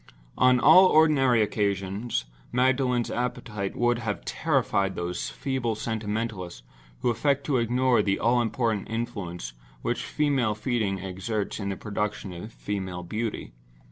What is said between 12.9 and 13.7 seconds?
beauty.